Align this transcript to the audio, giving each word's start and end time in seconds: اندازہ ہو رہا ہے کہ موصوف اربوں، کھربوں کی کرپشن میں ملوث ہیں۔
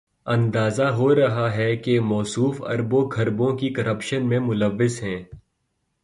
اندازہ 0.25 0.83
ہو 0.83 1.15
رہا 1.15 1.55
ہے 1.55 1.75
کہ 1.77 1.99
موصوف 1.99 2.61
اربوں، 2.63 3.09
کھربوں 3.09 3.57
کی 3.57 3.69
کرپشن 3.69 4.27
میں 4.29 4.39
ملوث 4.39 5.03
ہیں۔ 5.03 5.23